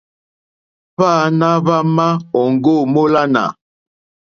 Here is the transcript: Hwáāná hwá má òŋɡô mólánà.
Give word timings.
Hwáāná 0.95 1.49
hwá 1.63 1.77
má 1.95 2.07
òŋɡô 2.39 2.73
mólánà. 2.93 3.43